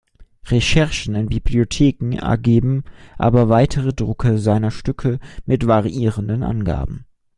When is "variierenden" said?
5.67-6.41